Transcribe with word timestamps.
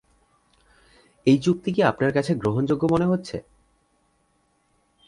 এই 1.27 1.37
যুক্তি 1.37 1.69
কি 1.75 1.81
আপনার 1.83 2.11
কাছে 2.11 2.31
গ্রহণযোগ্য 2.35 2.83
মনে 2.85 3.05
হচ্ছে? 3.05 3.37